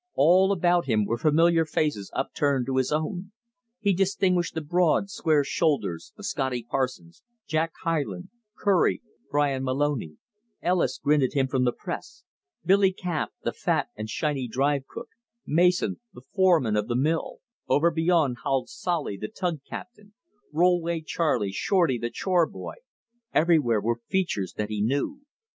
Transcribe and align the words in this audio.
All 0.15 0.51
about 0.51 0.87
him 0.87 1.05
were 1.05 1.19
familiar 1.19 1.63
faces 1.63 2.09
upturned 2.15 2.65
to 2.65 2.77
his 2.77 2.91
own. 2.91 3.33
He 3.79 3.93
distinguished 3.93 4.55
the 4.55 4.61
broad, 4.61 5.11
square 5.11 5.43
shoulders 5.43 6.11
of 6.17 6.25
Scotty 6.25 6.63
Parsons, 6.63 7.21
Jack 7.45 7.73
Hyland, 7.83 8.29
Kerlie, 8.57 9.03
Bryan 9.29 9.63
Moloney; 9.63 10.17
Ellis 10.63 10.97
grinned 10.97 11.21
at 11.21 11.33
him 11.35 11.47
from 11.47 11.65
the 11.65 11.71
press; 11.71 12.23
Billy 12.65 12.91
Camp, 12.91 13.31
the 13.43 13.53
fat 13.53 13.89
and 13.95 14.09
shiny 14.09 14.47
drive 14.47 14.87
cook; 14.87 15.09
Mason, 15.45 15.99
the 16.15 16.21
foreman 16.33 16.75
of 16.75 16.87
the 16.87 16.95
mill; 16.95 17.37
over 17.67 17.91
beyond 17.91 18.37
howled 18.43 18.69
Solly, 18.69 19.17
the 19.17 19.27
tug 19.27 19.59
captain, 19.69 20.15
Rollway 20.51 21.01
Charley, 21.05 21.51
Shorty, 21.51 21.99
the 21.99 22.09
chore 22.09 22.47
boy; 22.47 22.73
everywhere 23.35 23.79
were 23.79 24.01
features 24.09 24.53
that 24.53 24.69
he 24.69 24.81
knew. 24.81 25.19